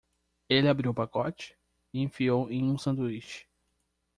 Ele 0.49 0.67
abriu 0.67 0.89
o 0.89 0.93
pacote? 0.95 1.55
e 1.93 1.99
enfiou 2.01 2.51
em 2.51 2.63
um 2.71 2.75
sanduíche. 2.75 3.45